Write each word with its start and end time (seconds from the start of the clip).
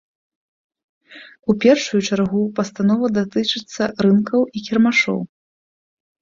У 1.53 1.55
першую 1.65 2.01
чаргу 2.07 2.41
пастанова 2.61 3.11
датычыцца 3.19 3.83
рынкаў 4.07 4.41
і 4.57 4.65
кірмашоў. 4.71 5.19